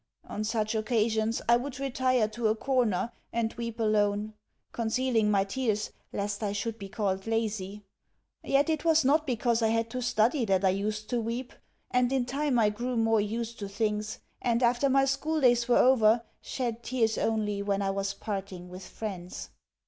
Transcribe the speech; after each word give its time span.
On 0.27 0.43
such 0.43 0.73
occasions 0.73 1.43
I 1.47 1.57
would 1.57 1.79
retire 1.79 2.27
to 2.29 2.47
a 2.47 2.55
corner 2.55 3.11
and 3.31 3.53
weep 3.53 3.79
alone; 3.79 4.33
concealing 4.71 5.29
my 5.29 5.43
tears 5.43 5.91
lest 6.11 6.41
I 6.41 6.53
should 6.53 6.79
be 6.79 6.89
called 6.89 7.27
lazy. 7.27 7.83
Yet 8.43 8.67
it 8.67 8.83
was 8.83 9.05
not 9.05 9.27
because 9.27 9.61
I 9.61 9.67
had 9.67 9.91
to 9.91 10.01
study 10.01 10.43
that 10.45 10.65
I 10.65 10.69
used 10.69 11.07
to 11.11 11.21
weep, 11.21 11.53
and 11.91 12.11
in 12.11 12.25
time 12.25 12.57
I 12.57 12.71
grew 12.71 12.97
more 12.97 13.21
used 13.21 13.59
to 13.59 13.67
things, 13.69 14.17
and, 14.41 14.63
after 14.63 14.89
my 14.89 15.05
schooldays 15.05 15.67
were 15.67 15.77
over, 15.77 16.23
shed 16.41 16.81
tears 16.81 17.19
only 17.19 17.61
when 17.61 17.83
I 17.83 17.91
was 17.91 18.15
parting 18.15 18.69
with 18.69 18.83
friends... 18.87 19.51